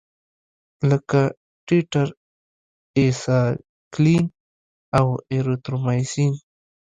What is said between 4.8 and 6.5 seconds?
او اریترومایسین.